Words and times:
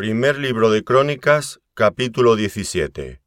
Primer 0.00 0.38
libro 0.38 0.70
de 0.70 0.82
Crónicas, 0.82 1.60
capítulo 1.74 2.34
17. 2.34 3.20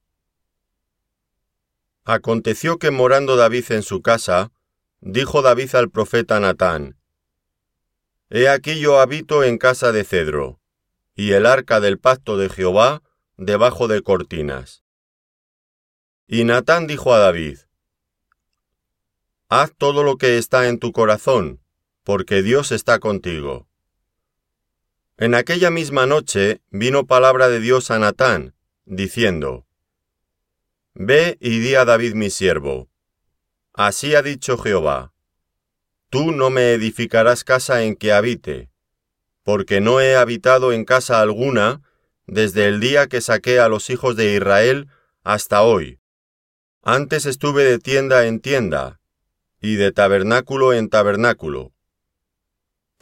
Aconteció 2.03 2.79
que 2.79 2.89
morando 2.89 3.35
David 3.35 3.65
en 3.73 3.83
su 3.83 4.01
casa, 4.01 4.51
dijo 4.99 5.43
David 5.43 5.75
al 5.75 5.91
profeta 5.91 6.39
Natán, 6.39 6.97
He 8.31 8.49
aquí 8.49 8.79
yo 8.79 8.99
habito 8.99 9.43
en 9.43 9.59
casa 9.59 9.91
de 9.91 10.03
cedro, 10.03 10.59
y 11.13 11.33
el 11.33 11.45
arca 11.45 11.79
del 11.79 11.99
pacto 11.99 12.37
de 12.37 12.49
Jehová 12.49 13.03
debajo 13.37 13.87
de 13.87 14.01
cortinas. 14.01 14.83
Y 16.25 16.43
Natán 16.43 16.87
dijo 16.87 17.13
a 17.13 17.19
David, 17.19 17.59
Haz 19.47 19.73
todo 19.77 20.01
lo 20.01 20.17
que 20.17 20.39
está 20.39 20.67
en 20.67 20.79
tu 20.79 20.91
corazón, 20.91 21.61
porque 22.03 22.41
Dios 22.41 22.71
está 22.71 22.97
contigo. 22.97 23.67
En 25.17 25.35
aquella 25.35 25.69
misma 25.69 26.07
noche 26.07 26.61
vino 26.71 27.05
palabra 27.05 27.47
de 27.47 27.59
Dios 27.59 27.91
a 27.91 27.99
Natán, 27.99 28.55
diciendo, 28.85 29.67
Ve 30.95 31.37
y 31.39 31.59
di 31.59 31.75
a 31.75 31.85
David 31.85 32.15
mi 32.15 32.31
siervo, 32.31 32.89
Así 33.73 34.15
ha 34.15 34.23
dicho 34.23 34.57
Jehová, 34.57 35.13
Tú 36.09 36.31
no 36.31 36.49
me 36.49 36.73
edificarás 36.73 37.43
casa 37.43 37.83
en 37.83 37.95
que 37.95 38.11
habite, 38.11 38.71
porque 39.43 39.81
no 39.81 40.01
he 40.01 40.15
habitado 40.15 40.73
en 40.73 40.83
casa 40.83 41.21
alguna 41.21 41.81
desde 42.25 42.67
el 42.67 42.79
día 42.79 43.05
que 43.05 43.21
saqué 43.21 43.59
a 43.59 43.69
los 43.69 43.91
hijos 43.91 44.15
de 44.15 44.33
Israel 44.33 44.87
hasta 45.23 45.61
hoy. 45.61 45.99
Antes 46.81 47.27
estuve 47.27 47.63
de 47.63 47.77
tienda 47.77 48.25
en 48.25 48.39
tienda, 48.39 48.99
y 49.61 49.75
de 49.75 49.91
tabernáculo 49.91 50.73
en 50.73 50.89
tabernáculo 50.89 51.72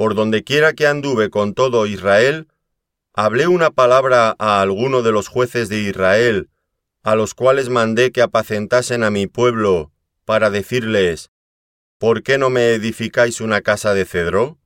por 0.01 0.15
donde 0.15 0.43
quiera 0.43 0.73
que 0.73 0.87
anduve 0.87 1.29
con 1.29 1.53
todo 1.53 1.85
Israel, 1.85 2.47
hablé 3.13 3.45
una 3.45 3.69
palabra 3.69 4.35
a 4.39 4.59
alguno 4.59 5.03
de 5.03 5.11
los 5.11 5.27
jueces 5.27 5.69
de 5.69 5.77
Israel, 5.77 6.49
a 7.03 7.13
los 7.13 7.35
cuales 7.35 7.69
mandé 7.69 8.11
que 8.11 8.23
apacentasen 8.23 9.03
a 9.03 9.11
mi 9.11 9.27
pueblo, 9.27 9.91
para 10.25 10.49
decirles, 10.49 11.29
¿por 11.99 12.23
qué 12.23 12.39
no 12.39 12.49
me 12.49 12.73
edificáis 12.73 13.41
una 13.41 13.61
casa 13.61 13.93
de 13.93 14.05
cedro? 14.05 14.57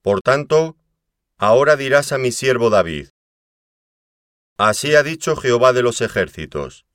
Por 0.00 0.20
tanto, 0.20 0.76
ahora 1.36 1.76
dirás 1.76 2.10
a 2.10 2.18
mi 2.18 2.32
siervo 2.32 2.70
David, 2.70 3.10
Así 4.56 4.96
ha 4.96 5.04
dicho 5.04 5.36
Jehová 5.36 5.72
de 5.72 5.82
los 5.82 6.00
ejércitos, 6.00 6.86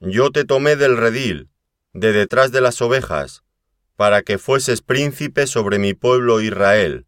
Yo 0.00 0.32
te 0.32 0.44
tomé 0.44 0.74
del 0.74 0.96
redil, 0.96 1.50
de 1.92 2.10
detrás 2.10 2.50
de 2.50 2.62
las 2.62 2.82
ovejas, 2.82 3.44
para 4.00 4.22
que 4.22 4.38
fueses 4.38 4.80
príncipe 4.80 5.46
sobre 5.46 5.78
mi 5.78 5.92
pueblo 5.92 6.40
Israel. 6.40 7.04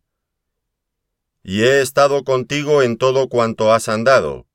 Y 1.43 1.63
he 1.63 1.81
estado 1.81 2.23
contigo 2.23 2.83
en 2.83 2.99
todo 2.99 3.31
cuanto 3.31 3.73
has 3.73 3.89
andado, 3.89 4.47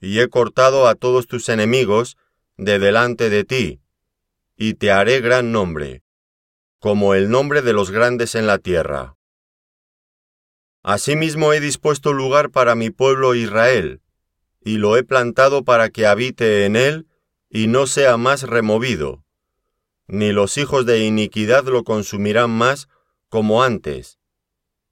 y 0.00 0.18
he 0.18 0.28
cortado 0.28 0.88
a 0.88 0.96
todos 0.96 1.28
tus 1.28 1.48
enemigos 1.48 2.16
de 2.56 2.80
delante 2.80 3.30
de 3.30 3.44
ti, 3.44 3.80
y 4.56 4.74
te 4.74 4.90
haré 4.90 5.20
gran 5.20 5.52
nombre, 5.52 6.02
como 6.80 7.14
el 7.14 7.30
nombre 7.30 7.62
de 7.62 7.72
los 7.72 7.92
grandes 7.92 8.34
en 8.34 8.48
la 8.48 8.58
tierra. 8.58 9.16
Asimismo 10.82 11.52
he 11.52 11.60
dispuesto 11.60 12.12
lugar 12.12 12.50
para 12.50 12.74
mi 12.74 12.90
pueblo 12.90 13.36
Israel, 13.36 14.00
y 14.60 14.78
lo 14.78 14.96
he 14.96 15.04
plantado 15.04 15.62
para 15.62 15.90
que 15.90 16.08
habite 16.08 16.64
en 16.64 16.74
él 16.74 17.06
y 17.48 17.68
no 17.68 17.86
sea 17.86 18.16
más 18.16 18.42
removido 18.42 19.22
ni 20.10 20.32
los 20.32 20.58
hijos 20.58 20.86
de 20.86 21.04
iniquidad 21.04 21.64
lo 21.64 21.84
consumirán 21.84 22.50
más 22.50 22.88
como 23.28 23.62
antes, 23.62 24.18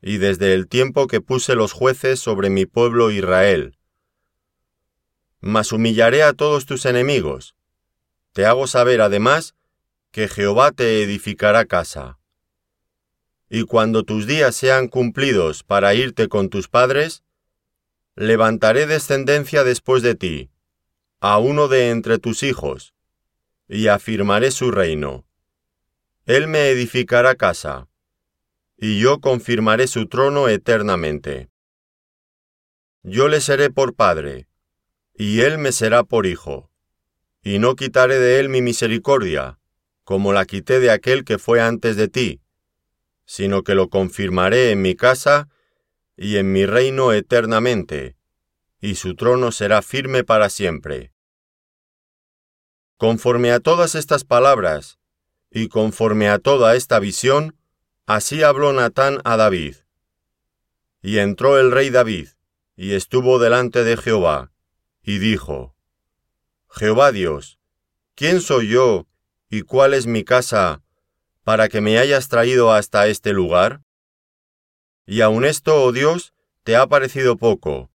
y 0.00 0.19
desde 0.19 0.55
el 0.55 0.69
tiempo 0.69 1.08
que 1.08 1.20
puse 1.20 1.56
los 1.56 1.72
jueces 1.72 2.20
sobre 2.20 2.50
mi 2.50 2.66
pueblo 2.66 3.10
Israel. 3.10 3.77
Mas 5.41 5.72
humillaré 5.72 6.22
a 6.22 6.34
todos 6.34 6.66
tus 6.66 6.86
enemigos. 6.86 7.56
Te 8.33 8.47
hago 8.47 8.69
saber 8.69 9.00
además 9.00 9.56
que 10.12 10.28
Jehová 10.28 10.70
te 10.70 11.03
edificará 11.03 11.65
casa. 11.65 12.21
Y 13.50 13.65
cuando 13.65 14.04
tus 14.04 14.26
días 14.26 14.54
sean 14.54 14.87
cumplidos 14.87 15.65
para 15.65 15.94
irte 15.94 16.28
con 16.28 16.48
tus 16.48 16.69
padres, 16.69 17.25
levantaré 18.15 18.87
descendencia 18.87 19.65
después 19.65 20.03
de 20.03 20.15
ti, 20.15 20.50
a 21.19 21.38
uno 21.38 21.66
de 21.66 21.91
entre 21.91 22.19
tus 22.19 22.44
hijos, 22.44 22.94
y 23.68 23.88
afirmaré 23.88 24.50
su 24.50 24.70
reino. 24.70 25.26
Él 26.24 26.48
me 26.48 26.70
edificará 26.70 27.34
casa, 27.34 27.88
y 28.76 28.98
yo 28.98 29.20
confirmaré 29.20 29.86
su 29.86 30.06
trono 30.08 30.48
eternamente. 30.48 31.50
Yo 33.02 33.28
le 33.28 33.40
seré 33.40 33.70
por 33.70 33.94
padre, 33.94 34.48
y 35.14 35.40
él 35.40 35.58
me 35.58 35.72
será 35.72 36.04
por 36.04 36.26
hijo, 36.26 36.70
y 37.42 37.58
no 37.58 37.76
quitaré 37.76 38.18
de 38.18 38.40
él 38.40 38.48
mi 38.48 38.62
misericordia, 38.62 39.58
como 40.04 40.32
la 40.32 40.46
quité 40.46 40.80
de 40.80 40.90
aquel 40.90 41.24
que 41.24 41.38
fue 41.38 41.60
antes 41.60 41.96
de 41.96 42.08
ti, 42.08 42.40
sino 43.26 43.62
que 43.62 43.74
lo 43.74 43.88
confirmaré 43.88 44.70
en 44.70 44.80
mi 44.80 44.94
casa 44.94 45.48
y 46.16 46.36
en 46.36 46.52
mi 46.52 46.64
reino 46.64 47.12
eternamente, 47.12 48.16
y 48.80 48.94
su 48.94 49.14
trono 49.16 49.52
será 49.52 49.82
firme 49.82 50.24
para 50.24 50.48
siempre. 50.48 51.12
Conforme 52.98 53.53
a 53.53 53.60
todas 53.60 53.94
estas 53.94 54.25
palabras, 54.25 54.98
y 55.53 55.69
conforme 55.69 56.28
a 56.28 56.41
toda 56.41 56.75
esta 56.75 56.98
visión, 56.98 57.56
así 58.06 58.42
habló 58.42 58.72
Natán 58.72 59.20
a 59.22 59.36
David. 59.36 59.76
Y 61.00 61.19
entró 61.19 61.60
el 61.60 61.70
rey 61.70 61.91
David, 61.91 62.31
y 62.75 62.94
estuvo 62.94 63.38
delante 63.38 63.84
de 63.84 63.97
Jehová, 63.97 64.50
y 65.00 65.19
dijo, 65.19 65.76
Jehová 66.69 67.12
Dios, 67.12 67.60
¿quién 68.16 68.41
soy 68.41 68.69
yo 68.69 69.06
y 69.48 69.62
cuál 69.62 69.94
es 69.94 70.09
mi 70.09 70.25
casa 70.25 70.82
para 71.44 71.69
que 71.69 71.80
me 71.80 71.98
hayas 71.98 72.26
traído 72.26 72.72
hasta 72.72 73.06
este 73.06 73.32
lugar? 73.32 73.80
Y 75.06 75.20
aun 75.20 75.44
esto, 75.44 75.84
oh 75.84 75.92
Dios, 75.92 76.34
te 76.65 76.75
ha 76.75 76.88
parecido 76.88 77.36
poco, 77.36 77.92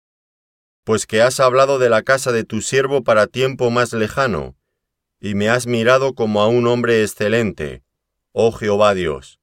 pues 0.85 1.05
que 1.05 1.21
has 1.21 1.41
hablado 1.41 1.77
de 1.77 1.89
la 1.89 2.03
casa 2.03 2.31
de 2.31 2.45
tu 2.45 2.61
siervo 2.61 3.03
para 3.03 3.27
tiempo 3.27 3.69
más 3.69 3.91
lejano, 3.91 4.55
y 5.25 5.35
me 5.35 5.47
has 5.47 5.67
mirado 5.67 6.15
como 6.15 6.41
a 6.41 6.49
un 6.49 6.67
hombre 6.67 7.01
excelente, 7.01 7.81
oh 8.33 8.51
Jehová 8.51 8.93
Dios. 8.93 9.39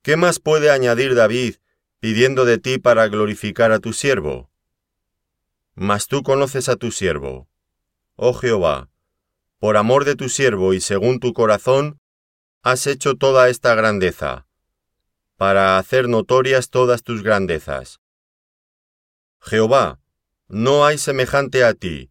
¿Qué 0.00 0.16
más 0.16 0.40
puede 0.40 0.70
añadir 0.70 1.14
David 1.14 1.56
pidiendo 2.00 2.46
de 2.46 2.56
ti 2.56 2.78
para 2.78 3.06
glorificar 3.08 3.72
a 3.72 3.78
tu 3.78 3.92
siervo? 3.92 4.50
Mas 5.74 6.06
tú 6.06 6.22
conoces 6.22 6.70
a 6.70 6.76
tu 6.76 6.92
siervo, 6.92 7.46
oh 8.16 8.32
Jehová, 8.32 8.88
por 9.58 9.76
amor 9.76 10.06
de 10.06 10.16
tu 10.16 10.30
siervo 10.30 10.72
y 10.72 10.80
según 10.80 11.20
tu 11.20 11.34
corazón, 11.34 12.00
has 12.62 12.86
hecho 12.86 13.16
toda 13.16 13.50
esta 13.50 13.74
grandeza, 13.74 14.46
para 15.36 15.76
hacer 15.76 16.08
notorias 16.08 16.70
todas 16.70 17.02
tus 17.02 17.22
grandezas. 17.22 18.00
Jehová, 19.42 20.00
no 20.48 20.86
hay 20.86 20.96
semejante 20.96 21.64
a 21.64 21.74
ti, 21.74 22.10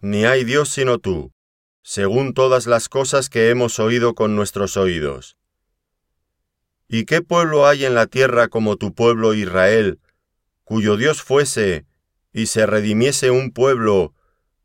ni 0.00 0.26
hay 0.26 0.44
Dios 0.44 0.68
sino 0.68 0.98
tú, 0.98 1.32
según 1.82 2.34
todas 2.34 2.66
las 2.66 2.88
cosas 2.88 3.28
que 3.28 3.50
hemos 3.50 3.78
oído 3.78 4.14
con 4.14 4.36
nuestros 4.36 4.76
oídos. 4.76 5.36
¿Y 6.88 7.04
qué 7.04 7.22
pueblo 7.22 7.66
hay 7.66 7.84
en 7.84 7.94
la 7.94 8.06
tierra 8.06 8.48
como 8.48 8.76
tu 8.76 8.94
pueblo 8.94 9.34
Israel, 9.34 10.00
cuyo 10.64 10.96
Dios 10.96 11.22
fuese 11.22 11.86
y 12.32 12.46
se 12.46 12.66
redimiese 12.66 13.30
un 13.30 13.52
pueblo 13.52 14.14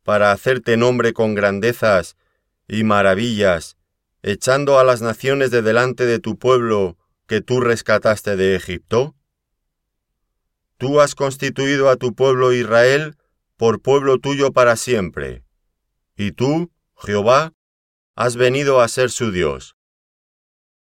para 0.02 0.32
hacerte 0.32 0.76
nombre 0.76 1.12
con 1.12 1.34
grandezas 1.34 2.16
y 2.68 2.84
maravillas, 2.84 3.76
echando 4.22 4.78
a 4.78 4.84
las 4.84 5.02
naciones 5.02 5.50
de 5.50 5.62
delante 5.62 6.06
de 6.06 6.18
tu 6.18 6.38
pueblo 6.38 6.96
que 7.26 7.40
tú 7.40 7.60
rescataste 7.60 8.36
de 8.36 8.56
Egipto? 8.56 9.14
Tú 10.76 11.00
has 11.00 11.14
constituido 11.14 11.88
a 11.88 11.96
tu 11.96 12.14
pueblo 12.14 12.52
Israel 12.52 13.16
por 13.56 13.80
pueblo 13.80 14.18
tuyo 14.18 14.52
para 14.52 14.76
siempre, 14.76 15.44
y 16.16 16.32
tú 16.32 16.70
Jehová, 17.04 17.52
has 18.14 18.36
venido 18.36 18.80
a 18.80 18.88
ser 18.88 19.10
su 19.10 19.30
Dios. 19.30 19.76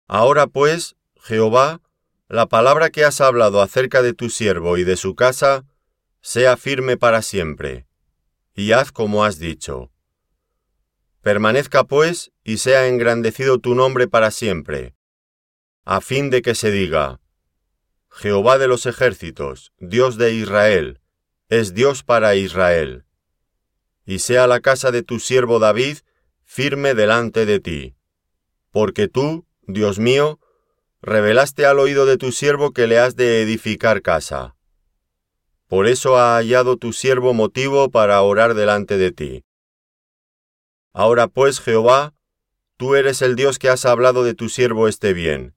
Ahora 0.08 0.48
pues, 0.48 0.96
Jehová, 1.20 1.80
la 2.28 2.46
palabra 2.46 2.90
que 2.90 3.04
has 3.04 3.20
hablado 3.20 3.62
acerca 3.62 4.02
de 4.02 4.12
tu 4.12 4.28
siervo 4.28 4.76
y 4.76 4.84
de 4.84 4.96
su 4.96 5.14
casa, 5.14 5.64
sea 6.20 6.56
firme 6.56 6.96
para 6.96 7.22
siempre, 7.22 7.86
y 8.54 8.72
haz 8.72 8.90
como 8.90 9.24
has 9.24 9.38
dicho. 9.38 9.92
Permanezca 11.22 11.84
pues 11.84 12.32
y 12.42 12.58
sea 12.58 12.88
engrandecido 12.88 13.58
tu 13.58 13.74
nombre 13.74 14.08
para 14.08 14.30
siempre, 14.30 14.96
a 15.84 16.00
fin 16.00 16.30
de 16.30 16.42
que 16.42 16.54
se 16.54 16.70
diga, 16.72 17.20
Jehová 18.10 18.58
de 18.58 18.66
los 18.66 18.86
ejércitos, 18.86 19.72
Dios 19.78 20.16
de 20.16 20.34
Israel, 20.34 21.00
es 21.48 21.74
Dios 21.74 22.02
para 22.02 22.34
Israel 22.34 23.04
y 24.10 24.18
sea 24.18 24.48
la 24.48 24.58
casa 24.58 24.90
de 24.90 25.04
tu 25.04 25.20
siervo 25.20 25.60
David 25.60 25.98
firme 26.44 26.94
delante 26.94 27.46
de 27.46 27.60
ti. 27.60 27.94
Porque 28.72 29.06
tú, 29.06 29.46
Dios 29.68 30.00
mío, 30.00 30.40
revelaste 31.00 31.64
al 31.64 31.78
oído 31.78 32.06
de 32.06 32.16
tu 32.16 32.32
siervo 32.32 32.72
que 32.72 32.88
le 32.88 32.98
has 32.98 33.14
de 33.14 33.40
edificar 33.40 34.02
casa. 34.02 34.56
Por 35.68 35.86
eso 35.86 36.16
ha 36.18 36.34
hallado 36.34 36.76
tu 36.76 36.92
siervo 36.92 37.34
motivo 37.34 37.88
para 37.92 38.20
orar 38.20 38.54
delante 38.54 38.98
de 38.98 39.12
ti. 39.12 39.44
Ahora 40.92 41.28
pues, 41.28 41.60
Jehová, 41.60 42.12
tú 42.76 42.96
eres 42.96 43.22
el 43.22 43.36
Dios 43.36 43.60
que 43.60 43.68
has 43.68 43.86
hablado 43.86 44.24
de 44.24 44.34
tu 44.34 44.48
siervo 44.48 44.88
este 44.88 45.12
bien. 45.12 45.54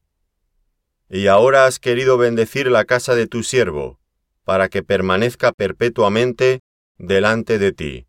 Y 1.09 1.25
ahora 1.25 1.65
has 1.65 1.79
querido 1.79 2.19
bendecir 2.19 2.69
la 2.69 2.85
casa 2.85 3.15
de 3.15 3.25
tu 3.25 3.41
siervo, 3.41 4.00
para 4.44 4.69
que 4.69 4.83
permanezca 4.83 5.53
perpetuamente 5.53 6.59
delante 7.00 7.57
de 7.57 7.71
ti. 7.71 8.07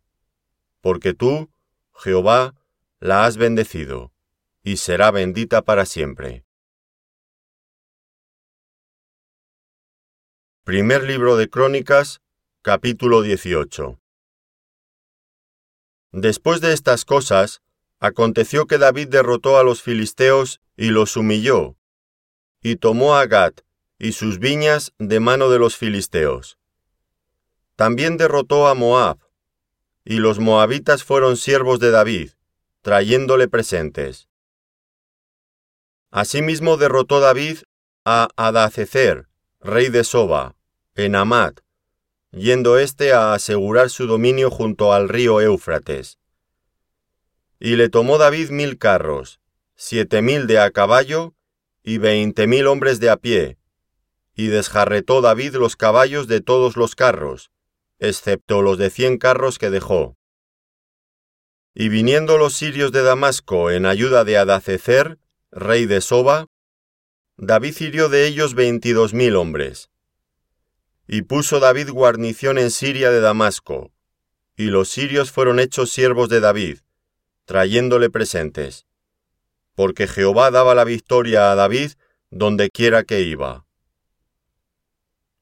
Porque 0.85 1.15
tú, 1.15 1.49
Jehová, 1.95 2.53
la 2.99 3.25
has 3.25 3.37
bendecido, 3.37 4.13
y 4.61 4.77
será 4.77 5.09
bendita 5.09 5.63
para 5.63 5.83
siempre. 5.87 6.45
Primer 10.63 11.01
libro 11.01 11.37
de 11.37 11.49
Crónicas, 11.49 12.21
capítulo 12.61 13.23
18. 13.23 13.99
Después 16.11 16.61
de 16.61 16.73
estas 16.73 17.03
cosas, 17.03 17.63
aconteció 17.99 18.67
que 18.67 18.77
David 18.77 19.07
derrotó 19.07 19.57
a 19.57 19.63
los 19.63 19.81
filisteos 19.81 20.61
y 20.77 20.89
los 20.89 21.17
humilló, 21.17 21.77
y 22.61 22.75
tomó 22.75 23.15
a 23.15 23.25
Gat 23.25 23.61
y 23.97 24.11
sus 24.11 24.37
viñas 24.37 24.93
de 24.99 25.19
mano 25.19 25.49
de 25.49 25.57
los 25.57 25.77
filisteos. 25.77 26.59
También 27.75 28.17
derrotó 28.17 28.67
a 28.67 28.75
Moab, 28.75 29.24
y 30.05 30.19
los 30.19 30.37
moabitas 30.39 31.03
fueron 31.03 31.35
siervos 31.35 31.79
de 31.79 31.89
David, 31.89 32.31
trayéndole 32.83 33.47
presentes. 33.47 34.29
Asimismo 36.11 36.77
derrotó 36.77 37.19
David 37.19 37.57
a 38.05 38.29
Adacecer, 38.35 39.27
rey 39.59 39.89
de 39.89 40.03
Soba, 40.03 40.55
en 40.93 41.15
Amat, 41.15 41.61
yendo 42.31 42.77
éste 42.77 43.13
a 43.13 43.33
asegurar 43.33 43.89
su 43.89 44.05
dominio 44.05 44.51
junto 44.51 44.93
al 44.93 45.09
río 45.09 45.41
Éufrates. 45.41 46.19
Y 47.59 47.75
le 47.75 47.89
tomó 47.89 48.19
David 48.19 48.51
mil 48.51 48.77
carros, 48.77 49.39
siete 49.75 50.21
mil 50.21 50.45
de 50.45 50.59
a 50.59 50.69
caballo 50.69 51.33
y 51.81 51.97
veinte 51.97 52.45
mil 52.45 52.67
hombres 52.67 52.99
de 52.99 53.09
a 53.09 53.17
pie, 53.17 53.57
y 54.35 54.47
desjarretó 54.47 55.21
David 55.21 55.55
los 55.55 55.75
caballos 55.75 56.27
de 56.27 56.41
todos 56.41 56.77
los 56.77 56.95
carros, 56.95 57.51
excepto 57.99 58.61
los 58.61 58.77
de 58.77 58.89
cien 58.89 59.17
carros 59.17 59.57
que 59.57 59.69
dejó. 59.69 60.17
Y 61.73 61.89
viniendo 61.89 62.37
los 62.37 62.53
sirios 62.53 62.91
de 62.91 63.03
Damasco 63.03 63.69
en 63.71 63.85
ayuda 63.85 64.23
de 64.23 64.37
Adacecer, 64.37 65.19
rey 65.51 65.85
de 65.85 66.01
Soba, 66.01 66.47
David 67.37 67.75
hirió 67.79 68.07
de 68.07 68.27
ellos 68.27 68.53
veintidós 68.53 69.13
mil 69.13 69.35
hombres. 69.35 69.89
Y 71.07 71.23
puso 71.23 71.59
David 71.59 71.89
guarnición 71.89 72.57
en 72.57 72.71
Siria 72.71 73.11
de 73.11 73.19
Damasco, 73.19 73.91
y 74.55 74.65
los 74.65 74.89
sirios 74.89 75.31
fueron 75.31 75.59
hechos 75.59 75.91
siervos 75.91 76.29
de 76.29 76.39
David, 76.39 76.79
trayéndole 77.43 78.09
presentes, 78.09 78.85
porque 79.75 80.07
Jehová 80.07 80.49
daba 80.49 80.75
la 80.75 80.85
victoria 80.85 81.51
a 81.51 81.55
David 81.55 81.91
donde 82.31 82.69
quiera 82.69 83.03
que 83.03 83.21
iba. 83.21 83.64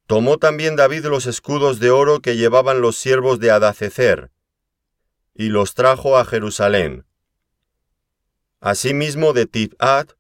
Tomó 0.08 0.38
también 0.38 0.76
David 0.76 1.06
los 1.06 1.26
escudos 1.26 1.80
de 1.80 1.90
oro 1.90 2.20
que 2.20 2.36
llevaban 2.36 2.82
los 2.82 2.98
siervos 2.98 3.40
de 3.40 3.52
Adacecer, 3.52 4.32
y 5.34 5.50
los 5.50 5.74
trajo 5.74 6.18
a 6.18 6.26
Jerusalén. 6.26 7.06
Asimismo 8.60 9.34
de 9.34 9.46
Tifat 9.46 10.12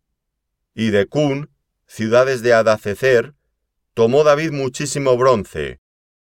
y 0.73 0.89
de 0.89 1.05
Cun, 1.05 1.49
ciudades 1.85 2.41
de 2.41 2.53
Adacecer, 2.53 3.35
tomó 3.93 4.23
David 4.23 4.51
muchísimo 4.51 5.17
bronce, 5.17 5.79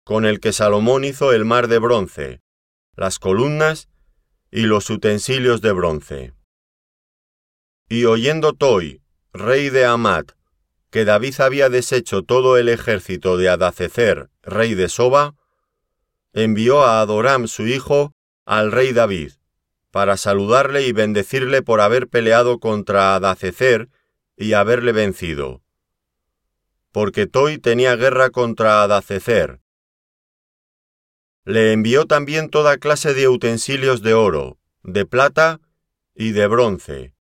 con 0.04 0.24
el 0.24 0.40
que 0.40 0.52
Salomón 0.52 1.04
hizo 1.04 1.32
el 1.32 1.44
mar 1.44 1.68
de 1.68 1.78
bronce, 1.78 2.40
las 2.94 3.18
columnas 3.18 3.88
y 4.50 4.62
los 4.62 4.90
utensilios 4.90 5.60
de 5.60 5.72
bronce. 5.72 6.34
Y 7.88 8.04
oyendo 8.04 8.52
Toi, 8.52 9.02
rey 9.32 9.68
de 9.70 9.84
Amat, 9.84 10.32
que 10.90 11.04
David 11.04 11.40
había 11.40 11.68
deshecho 11.68 12.22
todo 12.22 12.56
el 12.56 12.68
ejército 12.68 13.36
de 13.36 13.48
Adacecer, 13.48 14.28
rey 14.42 14.74
de 14.74 14.88
Soba, 14.88 15.34
envió 16.32 16.84
a 16.84 17.00
Adoram 17.00 17.46
su 17.48 17.66
hijo 17.66 18.14
al 18.44 18.72
rey 18.72 18.92
David, 18.92 19.32
para 19.90 20.16
saludarle 20.16 20.82
y 20.86 20.92
bendecirle 20.92 21.62
por 21.62 21.80
haber 21.80 22.08
peleado 22.08 22.58
contra 22.58 23.14
Adacecer 23.14 23.88
y 24.36 24.54
haberle 24.54 24.92
vencido. 24.92 25.62
Porque 26.92 27.26
Toi 27.26 27.58
tenía 27.58 27.94
guerra 27.94 28.30
contra 28.30 28.82
Adacecer. 28.82 29.60
Le 31.44 31.72
envió 31.72 32.06
también 32.06 32.48
toda 32.48 32.78
clase 32.78 33.14
de 33.14 33.28
utensilios 33.28 34.02
de 34.02 34.14
oro, 34.14 34.58
de 34.82 35.06
plata 35.06 35.60
y 36.14 36.32
de 36.32 36.46
bronce, 36.48 37.14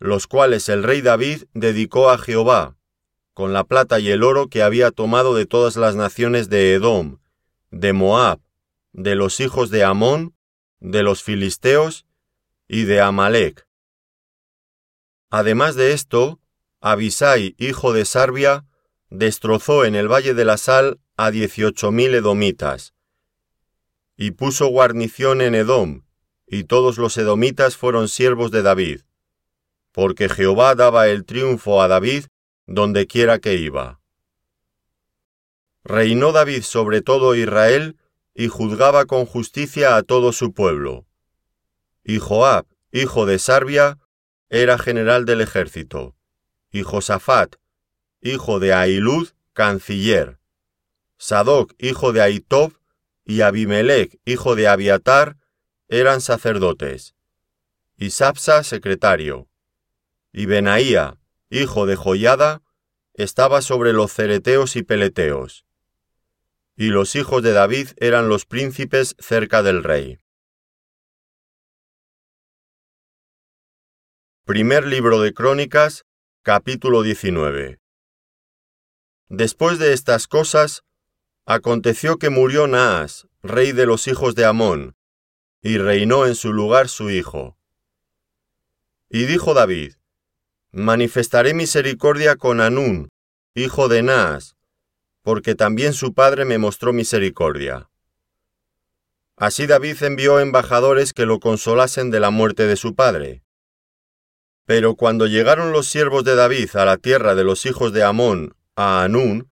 los 0.00 0.26
cuales 0.26 0.68
el 0.70 0.82
rey 0.82 1.02
David 1.02 1.44
dedicó 1.52 2.10
a 2.10 2.16
Jehová, 2.18 2.76
con 3.34 3.52
la 3.52 3.64
plata 3.64 4.00
y 4.00 4.10
el 4.10 4.22
oro 4.22 4.48
que 4.48 4.62
había 4.62 4.90
tomado 4.90 5.34
de 5.34 5.44
todas 5.44 5.76
las 5.76 5.94
naciones 5.94 6.48
de 6.48 6.74
Edom, 6.74 7.18
de 7.70 7.92
Moab, 7.92 8.40
de 8.92 9.14
los 9.14 9.40
hijos 9.40 9.70
de 9.70 9.84
Amón, 9.84 10.34
de 10.80 11.02
los 11.02 11.22
filisteos 11.22 12.06
y 12.66 12.84
de 12.84 13.02
Amalek. 13.02 13.66
Además 15.28 15.76
de 15.76 15.92
esto, 15.92 16.40
Abisai, 16.80 17.54
hijo 17.58 17.92
de 17.92 18.06
Sarbia, 18.06 18.64
destrozó 19.10 19.84
en 19.84 19.94
el 19.94 20.10
valle 20.10 20.32
de 20.32 20.46
la 20.46 20.56
sal 20.56 20.98
a 21.16 21.30
dieciocho 21.30 21.92
mil 21.92 22.14
edomitas, 22.14 22.94
y 24.16 24.30
puso 24.30 24.66
guarnición 24.68 25.42
en 25.42 25.54
Edom, 25.54 26.04
y 26.46 26.64
todos 26.64 26.96
los 26.96 27.18
edomitas 27.18 27.76
fueron 27.76 28.08
siervos 28.08 28.50
de 28.50 28.62
David, 28.62 29.02
porque 29.92 30.28
Jehová 30.28 30.74
daba 30.74 31.08
el 31.08 31.24
triunfo 31.24 31.82
a 31.82 31.88
David 31.88 32.26
donde 32.66 33.06
quiera 33.06 33.38
que 33.38 33.54
iba. 33.54 34.00
Reinó 35.82 36.32
David 36.32 36.62
sobre 36.62 37.02
todo 37.02 37.34
Israel 37.34 37.96
y 38.34 38.48
juzgaba 38.48 39.06
con 39.06 39.26
justicia 39.26 39.96
a 39.96 40.02
todo 40.02 40.32
su 40.32 40.52
pueblo. 40.52 41.06
Y 42.04 42.18
Joab, 42.18 42.66
hijo 42.92 43.26
de 43.26 43.38
Sarbia, 43.38 43.98
era 44.48 44.78
general 44.78 45.26
del 45.26 45.40
ejército, 45.40 46.16
y 46.70 46.82
Josafat, 46.82 47.56
hijo 48.20 48.60
de 48.60 48.72
Ahilud, 48.72 49.28
canciller. 49.52 50.38
Sadoc, 51.18 51.74
hijo 51.78 52.12
de 52.12 52.22
Aitob, 52.22 52.72
y 53.24 53.42
Abimelech, 53.42 54.18
hijo 54.24 54.56
de 54.56 54.68
Abiatar, 54.68 55.36
eran 55.88 56.20
sacerdotes. 56.20 57.14
Y 57.96 58.10
Sapsa, 58.10 58.64
secretario. 58.64 59.49
Y 60.32 60.46
Benaía, 60.46 61.18
hijo 61.48 61.86
de 61.86 61.96
Joyada, 61.96 62.62
estaba 63.14 63.62
sobre 63.62 63.92
los 63.92 64.12
cereteos 64.12 64.76
y 64.76 64.82
peleteos 64.82 65.64
y 66.80 66.88
los 66.88 67.14
hijos 67.14 67.42
de 67.42 67.52
David 67.52 67.88
eran 67.98 68.30
los 68.30 68.46
príncipes 68.46 69.14
cerca 69.18 69.62
del 69.62 69.84
rey. 69.84 70.18
Primer 74.46 74.86
libro 74.86 75.20
de 75.20 75.34
Crónicas, 75.34 76.06
capítulo 76.40 77.02
19. 77.02 77.80
Después 79.28 79.78
de 79.78 79.92
estas 79.92 80.26
cosas, 80.26 80.82
aconteció 81.44 82.16
que 82.16 82.30
murió 82.30 82.66
Naas, 82.66 83.28
rey 83.42 83.72
de 83.72 83.84
los 83.84 84.08
hijos 84.08 84.34
de 84.34 84.46
Amón, 84.46 84.96
y 85.60 85.76
reinó 85.76 86.24
en 86.24 86.34
su 86.34 86.50
lugar 86.50 86.88
su 86.88 87.10
hijo. 87.10 87.58
Y 89.10 89.26
dijo 89.26 89.52
David, 89.52 89.96
Manifestaré 90.72 91.52
misericordia 91.52 92.36
con 92.36 92.60
Anún, 92.60 93.08
hijo 93.56 93.88
de 93.88 94.04
Naas, 94.04 94.54
porque 95.22 95.56
también 95.56 95.92
su 95.94 96.14
padre 96.14 96.44
me 96.44 96.58
mostró 96.58 96.92
misericordia. 96.92 97.90
Así 99.36 99.66
David 99.66 100.00
envió 100.04 100.38
embajadores 100.38 101.12
que 101.12 101.26
lo 101.26 101.40
consolasen 101.40 102.12
de 102.12 102.20
la 102.20 102.30
muerte 102.30 102.68
de 102.68 102.76
su 102.76 102.94
padre. 102.94 103.42
Pero 104.64 104.94
cuando 104.94 105.26
llegaron 105.26 105.72
los 105.72 105.88
siervos 105.88 106.22
de 106.22 106.36
David 106.36 106.76
a 106.76 106.84
la 106.84 106.98
tierra 106.98 107.34
de 107.34 107.42
los 107.42 107.66
hijos 107.66 107.92
de 107.92 108.04
Amón, 108.04 108.54
a 108.76 109.02
Anún, 109.02 109.50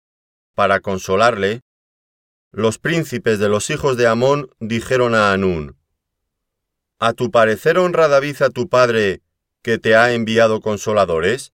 para 0.55 0.79
consolarle, 0.79 1.59
los 2.51 2.77
príncipes 2.77 3.37
de 3.37 3.49
los 3.49 3.69
hijos 3.69 3.97
de 3.97 4.07
Amón 4.07 4.49
dijeron 4.61 5.13
a 5.15 5.33
Anún, 5.33 5.75
¿A 6.99 7.11
tu 7.11 7.31
parecer 7.31 7.77
honra 7.77 8.07
David 8.07 8.43
a 8.43 8.49
tu 8.49 8.69
padre, 8.69 9.21
que 9.61 9.77
te 9.77 9.95
ha 9.95 10.13
enviado 10.13 10.61
consoladores? 10.61 11.53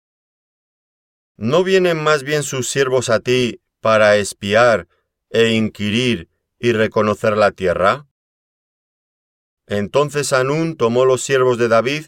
¿No 1.35 1.63
vienen 1.63 2.01
más 2.01 2.23
bien 2.23 2.43
sus 2.43 2.67
siervos 2.67 3.09
a 3.09 3.19
ti 3.19 3.61
para 3.79 4.17
espiar 4.17 4.87
e 5.29 5.49
inquirir 5.51 6.29
y 6.59 6.71
reconocer 6.71 7.37
la 7.37 7.51
tierra? 7.51 8.07
Entonces 9.67 10.33
Anún 10.33 10.77
tomó 10.77 11.05
los 11.05 11.21
siervos 11.21 11.57
de 11.57 11.67
David 11.67 12.07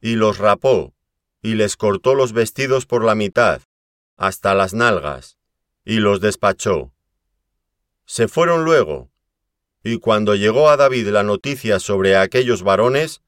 y 0.00 0.14
los 0.14 0.38
rapó, 0.38 0.94
y 1.42 1.54
les 1.54 1.76
cortó 1.76 2.14
los 2.14 2.32
vestidos 2.32 2.86
por 2.86 3.04
la 3.04 3.14
mitad, 3.14 3.62
hasta 4.16 4.54
las 4.54 4.74
nalgas, 4.74 5.36
y 5.84 5.96
los 5.96 6.20
despachó. 6.20 6.92
Se 8.06 8.28
fueron 8.28 8.64
luego, 8.64 9.10
y 9.82 9.98
cuando 9.98 10.34
llegó 10.34 10.68
a 10.68 10.76
David 10.76 11.08
la 11.08 11.22
noticia 11.22 11.80
sobre 11.80 12.16
aquellos 12.16 12.62
varones, 12.62 13.22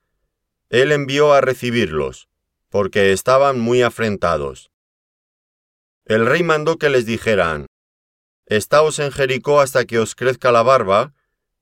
él 0.73 0.91
envió 0.91 1.35
a 1.35 1.43
recibirlos, 1.43 2.31
porque 2.71 3.13
estaban 3.13 3.61
muy 3.61 3.83
afrentados. 3.83 4.71
El 6.07 6.25
rey 6.25 6.43
mandó 6.43 6.79
que 6.79 6.89
les 6.89 7.05
dijeran, 7.05 7.67
Estaos 8.47 8.99
en 8.99 9.13
Jericó 9.13 9.61
hasta 9.61 9.85
que 9.85 9.99
os 9.99 10.15
crezca 10.15 10.51
la 10.51 10.63
barba, 10.63 11.13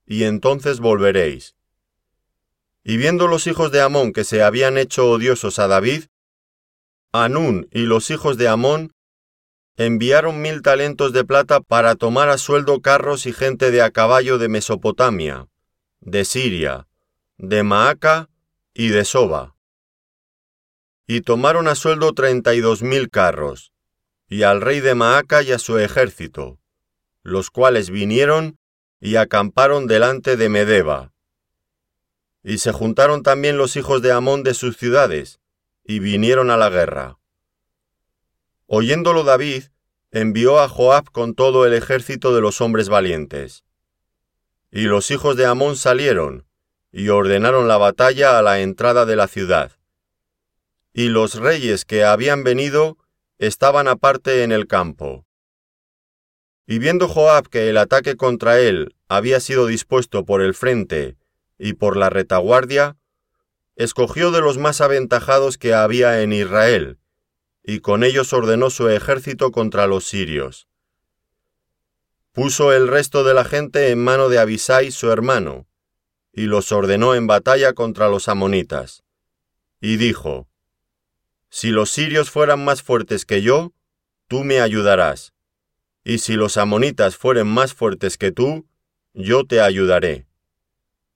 y 0.05 0.23
entonces 0.23 0.79
volveréis. 0.79 1.57
Y 2.85 2.95
viendo 2.95 3.27
los 3.27 3.47
hijos 3.47 3.73
de 3.73 3.81
Amón 3.81 4.13
que 4.13 4.23
se 4.23 4.43
habían 4.43 4.77
hecho 4.77 5.09
odiosos 5.09 5.59
a 5.59 5.67
David, 5.67 6.05
Anún 7.11 7.67
y 7.69 7.81
los 7.81 8.11
hijos 8.11 8.37
de 8.37 8.47
Amón 8.47 8.93
enviaron 9.75 10.41
mil 10.41 10.61
talentos 10.61 11.11
de 11.11 11.25
plata 11.25 11.59
para 11.59 11.95
tomar 11.95 12.29
a 12.29 12.37
sueldo 12.37 12.81
carros 12.81 13.25
y 13.25 13.33
gente 13.33 13.71
de 13.71 13.81
a 13.81 13.91
caballo 13.91 14.37
de 14.37 14.47
Mesopotamia, 14.47 15.49
de 15.99 16.23
Siria, 16.23 16.87
de 17.37 17.63
Maaca 17.63 18.30
y 18.73 18.89
de 18.89 19.05
Soba. 19.05 19.55
Y 21.07 21.21
tomaron 21.21 21.67
a 21.67 21.75
sueldo 21.75 22.13
treinta 22.13 22.53
y 22.55 22.61
dos 22.61 22.83
mil 22.83 23.09
carros, 23.09 23.73
y 24.27 24.43
al 24.43 24.61
rey 24.61 24.79
de 24.79 24.95
Maaca 24.95 25.43
y 25.43 25.51
a 25.51 25.59
su 25.59 25.77
ejército, 25.77 26.59
los 27.21 27.49
cuales 27.49 27.89
vinieron 27.89 28.57
y 28.99 29.17
acamparon 29.17 29.87
delante 29.87 30.37
de 30.37 30.47
Medeba. 30.47 31.11
Y 32.43 32.59
se 32.59 32.71
juntaron 32.71 33.23
también 33.23 33.57
los 33.57 33.75
hijos 33.75 34.01
de 34.01 34.11
Amón 34.11 34.43
de 34.43 34.53
sus 34.53 34.77
ciudades, 34.77 35.39
y 35.83 35.99
vinieron 35.99 36.49
a 36.49 36.57
la 36.57 36.69
guerra. 36.69 37.17
Oyéndolo 38.67 39.23
David, 39.23 39.65
envió 40.11 40.59
a 40.59 40.69
Joab 40.69 41.11
con 41.11 41.35
todo 41.35 41.65
el 41.65 41.73
ejército 41.73 42.33
de 42.33 42.41
los 42.41 42.61
hombres 42.61 42.87
valientes. 42.87 43.65
Y 44.71 44.83
los 44.83 45.11
hijos 45.11 45.35
de 45.35 45.45
Amón 45.45 45.75
salieron, 45.75 46.47
y 46.91 47.09
ordenaron 47.09 47.67
la 47.67 47.77
batalla 47.77 48.37
a 48.37 48.41
la 48.41 48.59
entrada 48.59 49.05
de 49.05 49.15
la 49.15 49.27
ciudad. 49.27 49.71
Y 50.93 51.07
los 51.07 51.35
reyes 51.35 51.85
que 51.85 52.03
habían 52.03 52.43
venido 52.43 52.97
estaban 53.37 53.87
aparte 53.87 54.43
en 54.43 54.51
el 54.51 54.67
campo. 54.67 55.25
Y 56.67 56.79
viendo 56.79 57.07
Joab 57.07 57.49
que 57.49 57.69
el 57.69 57.77
ataque 57.77 58.15
contra 58.15 58.59
él 58.59 58.95
había 59.07 59.39
sido 59.39 59.65
dispuesto 59.65 60.25
por 60.25 60.41
el 60.41 60.53
frente 60.53 61.17
y 61.57 61.73
por 61.73 61.97
la 61.97 62.09
retaguardia, 62.09 62.97
escogió 63.75 64.31
de 64.31 64.41
los 64.41 64.57
más 64.57 64.81
aventajados 64.81 65.57
que 65.57 65.73
había 65.73 66.21
en 66.21 66.33
Israel, 66.33 66.99
y 67.63 67.79
con 67.79 68.03
ellos 68.03 68.33
ordenó 68.33 68.69
su 68.69 68.89
ejército 68.89 69.51
contra 69.51 69.87
los 69.87 70.05
sirios. 70.05 70.67
Puso 72.31 72.73
el 72.73 72.87
resto 72.87 73.23
de 73.23 73.33
la 73.33 73.43
gente 73.43 73.89
en 73.89 74.03
mano 74.03 74.29
de 74.29 74.39
Abisai 74.39 74.91
su 74.91 75.11
hermano, 75.11 75.67
y 76.33 76.43
los 76.43 76.71
ordenó 76.71 77.15
en 77.15 77.27
batalla 77.27 77.73
contra 77.73 78.07
los 78.09 78.27
amonitas. 78.27 79.03
Y 79.79 79.97
dijo, 79.97 80.47
Si 81.49 81.69
los 81.69 81.91
sirios 81.91 82.29
fueran 82.29 82.63
más 82.63 82.81
fuertes 82.81 83.25
que 83.25 83.41
yo, 83.41 83.73
tú 84.27 84.43
me 84.43 84.61
ayudarás, 84.61 85.33
y 86.03 86.19
si 86.19 86.33
los 86.33 86.57
amonitas 86.57 87.17
fueren 87.17 87.47
más 87.47 87.73
fuertes 87.73 88.17
que 88.17 88.31
tú, 88.31 88.65
yo 89.13 89.45
te 89.45 89.61
ayudaré. 89.61 90.27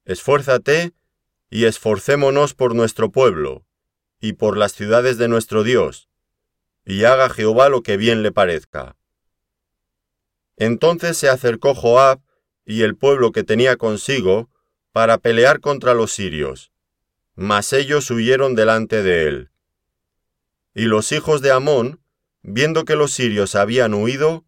Esfuérzate 0.03 0.93
y 1.49 1.65
esforcémonos 1.65 2.53
por 2.53 2.75
nuestro 2.75 3.11
pueblo, 3.11 3.65
y 4.19 4.33
por 4.33 4.57
las 4.57 4.73
ciudades 4.73 5.17
de 5.17 5.27
nuestro 5.27 5.63
Dios, 5.63 6.09
y 6.83 7.05
haga 7.05 7.29
Jehová 7.29 7.69
lo 7.69 7.81
que 7.81 7.97
bien 7.97 8.21
le 8.21 8.31
parezca. 8.31 8.97
Entonces 10.57 11.17
se 11.17 11.29
acercó 11.29 11.73
Joab 11.73 12.21
y 12.65 12.81
el 12.81 12.95
pueblo 12.95 13.31
que 13.31 13.43
tenía 13.43 13.77
consigo 13.77 14.49
para 14.95 15.17
pelear 15.17 15.59
contra 15.59 15.93
los 15.93 16.13
sirios, 16.13 16.71
mas 17.35 17.73
ellos 17.73 18.09
huyeron 18.11 18.55
delante 18.55 19.03
de 19.03 19.27
él. 19.27 19.49
Y 20.73 20.85
los 20.85 21.11
hijos 21.11 21.41
de 21.41 21.51
Amón, 21.51 21.99
viendo 22.43 22.85
que 22.85 22.95
los 22.95 23.11
sirios 23.11 23.55
habían 23.55 23.93
huido, 23.93 24.45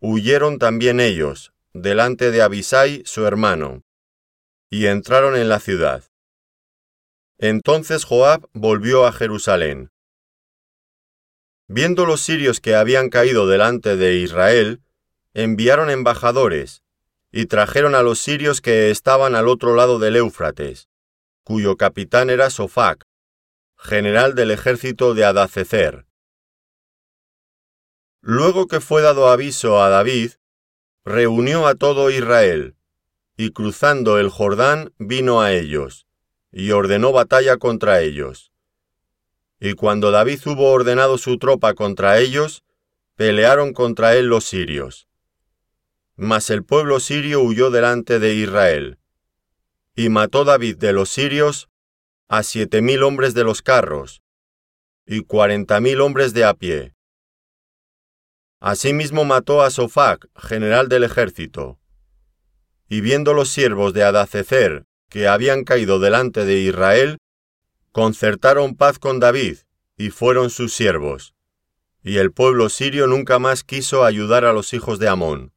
huyeron 0.00 0.58
también 0.58 0.98
ellos, 0.98 1.52
delante 1.74 2.32
de 2.32 2.42
Abisai 2.42 3.04
su 3.06 3.24
hermano, 3.24 3.84
y 4.68 4.86
entraron 4.86 5.36
en 5.36 5.48
la 5.48 5.60
ciudad. 5.60 6.02
Entonces 7.38 8.02
Joab 8.02 8.48
volvió 8.52 9.06
a 9.06 9.12
Jerusalén. 9.12 9.92
Viendo 11.68 12.04
los 12.04 12.20
sirios 12.20 12.58
que 12.58 12.74
habían 12.74 13.10
caído 13.10 13.46
delante 13.46 13.96
de 13.96 14.16
Israel, 14.16 14.82
enviaron 15.34 15.88
embajadores, 15.88 16.83
y 17.36 17.46
trajeron 17.46 17.96
a 17.96 18.02
los 18.02 18.20
sirios 18.20 18.60
que 18.60 18.92
estaban 18.92 19.34
al 19.34 19.48
otro 19.48 19.74
lado 19.74 19.98
del 19.98 20.14
Éufrates, 20.14 20.88
cuyo 21.42 21.76
capitán 21.76 22.30
era 22.30 22.48
Sofac, 22.48 23.08
general 23.76 24.36
del 24.36 24.52
ejército 24.52 25.14
de 25.14 25.24
Adacecer. 25.24 26.06
Luego 28.20 28.68
que 28.68 28.78
fue 28.78 29.02
dado 29.02 29.30
aviso 29.30 29.82
a 29.82 29.88
David, 29.88 30.30
reunió 31.04 31.66
a 31.66 31.74
todo 31.74 32.08
Israel, 32.08 32.76
y 33.36 33.50
cruzando 33.50 34.20
el 34.20 34.28
Jordán 34.30 34.92
vino 34.98 35.40
a 35.40 35.52
ellos, 35.52 36.06
y 36.52 36.70
ordenó 36.70 37.10
batalla 37.10 37.56
contra 37.56 38.00
ellos. 38.00 38.52
Y 39.58 39.72
cuando 39.74 40.12
David 40.12 40.38
hubo 40.46 40.70
ordenado 40.70 41.18
su 41.18 41.36
tropa 41.38 41.74
contra 41.74 42.20
ellos, 42.20 42.62
pelearon 43.16 43.72
contra 43.72 44.14
él 44.14 44.26
los 44.26 44.44
sirios. 44.44 45.08
Mas 46.16 46.50
el 46.50 46.64
pueblo 46.64 47.00
sirio 47.00 47.40
huyó 47.40 47.70
delante 47.70 48.18
de 48.18 48.34
Israel. 48.34 48.98
Y 49.96 50.08
mató 50.08 50.44
David 50.44 50.76
de 50.76 50.92
los 50.92 51.10
sirios 51.10 51.68
a 52.28 52.42
siete 52.42 52.82
mil 52.82 53.02
hombres 53.02 53.34
de 53.34 53.44
los 53.44 53.62
carros, 53.62 54.22
y 55.06 55.22
cuarenta 55.22 55.80
mil 55.80 56.00
hombres 56.00 56.32
de 56.32 56.44
a 56.44 56.54
pie. 56.54 56.94
Asimismo 58.60 59.24
mató 59.24 59.62
a 59.62 59.70
Sofac, 59.70 60.26
general 60.36 60.88
del 60.88 61.04
ejército. 61.04 61.78
Y 62.88 63.00
viendo 63.00 63.34
los 63.34 63.50
siervos 63.50 63.92
de 63.92 64.04
Adacecer 64.04 64.84
que 65.10 65.28
habían 65.28 65.64
caído 65.64 66.00
delante 66.00 66.44
de 66.44 66.58
Israel, 66.58 67.18
concertaron 67.92 68.74
paz 68.74 68.98
con 68.98 69.20
David, 69.20 69.58
y 69.96 70.10
fueron 70.10 70.50
sus 70.50 70.74
siervos. 70.74 71.34
Y 72.02 72.16
el 72.16 72.32
pueblo 72.32 72.68
sirio 72.68 73.06
nunca 73.06 73.38
más 73.38 73.62
quiso 73.62 74.04
ayudar 74.04 74.44
a 74.44 74.52
los 74.52 74.72
hijos 74.74 74.98
de 74.98 75.08
Amón. 75.08 75.53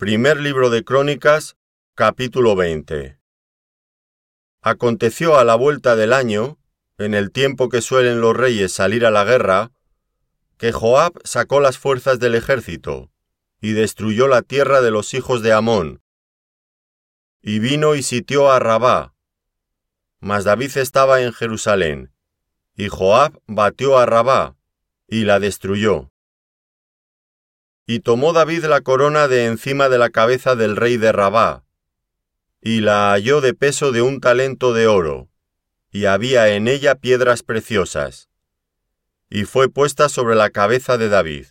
Primer 0.00 0.40
libro 0.40 0.70
de 0.70 0.82
Crónicas, 0.82 1.58
capítulo 1.94 2.56
20. 2.56 3.18
Aconteció 4.62 5.36
a 5.36 5.44
la 5.44 5.56
vuelta 5.56 5.94
del 5.94 6.14
año, 6.14 6.58
en 6.96 7.12
el 7.12 7.30
tiempo 7.30 7.68
que 7.68 7.82
suelen 7.82 8.22
los 8.22 8.34
reyes 8.34 8.72
salir 8.72 9.04
a 9.04 9.10
la 9.10 9.24
guerra, 9.24 9.72
que 10.56 10.72
Joab 10.72 11.20
sacó 11.24 11.60
las 11.60 11.76
fuerzas 11.76 12.18
del 12.18 12.34
ejército, 12.34 13.10
y 13.60 13.72
destruyó 13.72 14.26
la 14.26 14.40
tierra 14.40 14.80
de 14.80 14.90
los 14.90 15.12
hijos 15.12 15.42
de 15.42 15.52
Amón, 15.52 16.00
y 17.42 17.58
vino 17.58 17.94
y 17.94 18.02
sitió 18.02 18.50
a 18.50 18.58
Rabá. 18.58 19.14
Mas 20.18 20.44
David 20.44 20.78
estaba 20.78 21.20
en 21.20 21.34
Jerusalén, 21.34 22.10
y 22.74 22.88
Joab 22.88 23.38
batió 23.46 23.98
a 23.98 24.06
Rabá, 24.06 24.56
y 25.06 25.24
la 25.24 25.40
destruyó. 25.40 26.10
Y 27.92 27.98
tomó 27.98 28.32
David 28.32 28.66
la 28.66 28.82
corona 28.82 29.26
de 29.26 29.46
encima 29.46 29.88
de 29.88 29.98
la 29.98 30.10
cabeza 30.10 30.54
del 30.54 30.76
rey 30.76 30.96
de 30.96 31.10
Rabá, 31.10 31.64
y 32.62 32.82
la 32.82 33.10
halló 33.10 33.40
de 33.40 33.52
peso 33.52 33.90
de 33.90 34.00
un 34.00 34.20
talento 34.20 34.72
de 34.72 34.86
oro, 34.86 35.28
y 35.90 36.04
había 36.04 36.50
en 36.50 36.68
ella 36.68 36.94
piedras 36.94 37.42
preciosas, 37.42 38.28
y 39.28 39.42
fue 39.42 39.68
puesta 39.68 40.08
sobre 40.08 40.36
la 40.36 40.50
cabeza 40.50 40.98
de 40.98 41.08
David. 41.08 41.46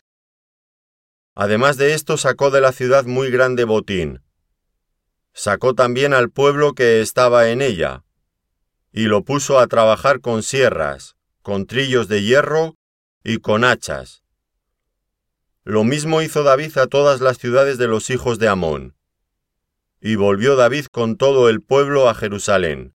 Además 1.36 1.75
de 1.75 1.93
esto 1.93 2.15
sacó 2.15 2.51
de 2.51 2.62
la 2.62 2.72
ciudad 2.72 3.03
muy 3.03 3.31
grande 3.31 3.65
botín, 3.65 4.22
sacó 5.34 5.74
también 5.74 6.13
al 6.13 6.29
pueblo 6.29 6.72
que 6.72 7.01
estaba 7.01 7.50
en 7.50 7.62
ella, 7.62 8.05
y 8.93 9.08
lo 9.08 9.25
puso 9.25 9.60
a 9.60 9.67
trabajar 9.67 10.22
con 10.22 10.41
sierras, 10.41 11.17
con 11.41 11.65
trillos 11.65 12.08
de 12.08 12.24
hierro 12.24 12.77
y 13.25 13.39
con 13.39 13.65
hachas. 13.65 14.24
Lo 15.63 15.84
mismo 15.84 16.22
hizo 16.22 16.44
David 16.44 16.78
a 16.78 16.88
todas 16.88 17.22
las 17.22 17.38
ciudades 17.38 17.78
de 17.78 17.88
los 17.88 18.10
hijos 18.10 18.39
de 18.39 18.48
Amón. 18.48 18.96
Y 20.01 20.16
volvió 20.16 20.56
David 20.56 20.86
con 20.86 21.18
todo 21.18 21.50
el 21.50 21.62
pueblo 21.62 22.10
a 22.10 22.16
Jerusalén. 22.16 22.96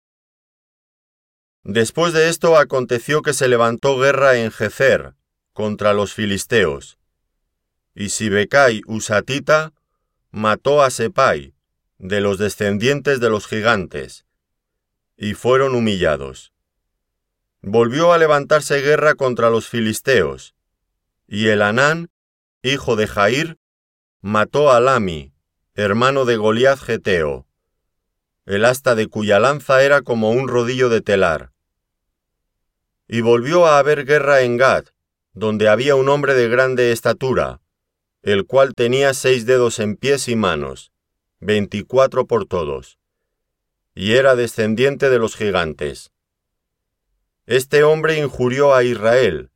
Después 1.63 2.13
de 2.13 2.29
esto 2.29 2.57
aconteció 2.57 3.21
que 3.21 3.33
se 3.33 3.47
levantó 3.47 3.97
guerra 3.99 4.37
en 4.37 4.51
Jezer 4.51 5.15
contra 5.53 5.93
los 5.93 6.13
filisteos. 6.13 6.97
Y 7.93 8.09
Sibecai 8.09 8.81
Usatita 8.85 9.73
mató 10.31 10.81
a 10.81 10.89
Sepai, 10.89 11.53
de 11.97 12.21
los 12.21 12.37
descendientes 12.37 13.19
de 13.19 13.29
los 13.29 13.47
gigantes, 13.47 14.25
y 15.17 15.33
fueron 15.33 15.75
humillados. 15.75 16.51
Volvió 17.61 18.13
a 18.13 18.17
levantarse 18.17 18.81
guerra 18.81 19.13
contra 19.13 19.49
los 19.49 19.67
filisteos, 19.67 20.55
y 21.27 21.47
el 21.49 21.61
Anán 21.61 22.09
hijo 22.63 22.95
de 22.95 23.07
Jair, 23.07 23.57
mató 24.21 24.71
a 24.71 24.79
Lami, 24.79 25.33
hermano 25.73 26.25
de 26.25 26.37
Goliat 26.37 26.77
Geteo, 26.79 27.47
el 28.45 28.65
asta 28.65 28.93
de 28.93 29.07
cuya 29.07 29.39
lanza 29.39 29.83
era 29.83 30.01
como 30.03 30.29
un 30.29 30.47
rodillo 30.47 30.89
de 30.89 31.01
telar. 31.01 31.51
Y 33.07 33.21
volvió 33.21 33.65
a 33.65 33.79
haber 33.79 34.05
guerra 34.05 34.41
en 34.41 34.57
Gad, 34.57 34.85
donde 35.33 35.69
había 35.69 35.95
un 35.95 36.07
hombre 36.07 36.35
de 36.35 36.49
grande 36.49 36.91
estatura, 36.91 37.61
el 38.21 38.45
cual 38.45 38.75
tenía 38.75 39.15
seis 39.15 39.47
dedos 39.47 39.79
en 39.79 39.95
pies 39.95 40.27
y 40.27 40.35
manos, 40.35 40.91
veinticuatro 41.39 42.27
por 42.27 42.45
todos, 42.45 42.99
y 43.95 44.13
era 44.13 44.35
descendiente 44.35 45.09
de 45.09 45.17
los 45.17 45.35
gigantes. 45.35 46.11
Este 47.47 47.83
hombre 47.83 48.19
injurió 48.19 48.75
a 48.75 48.83
Israel, 48.83 49.49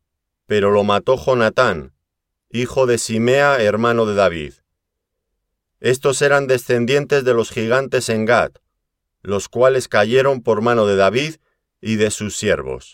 pero 0.48 0.72
lo 0.72 0.84
mató 0.84 1.24
Jonatán, 1.24 1.95
hijo 2.56 2.86
de 2.86 2.98
Simea, 2.98 3.62
hermano 3.62 4.06
de 4.06 4.16
David. 4.16 4.54
Estos 5.82 6.22
eran 6.22 6.48
descendientes 6.48 7.26
de 7.26 7.34
los 7.34 7.52
gigantes 7.52 8.08
en 8.08 8.24
Gad, 8.24 8.52
los 9.22 9.50
cuales 9.50 9.90
cayeron 9.90 10.42
por 10.42 10.62
mano 10.62 10.86
de 10.86 10.96
David 10.96 11.36
y 11.82 11.98
de 11.98 12.12
sus 12.12 12.38
siervos. 12.38 12.94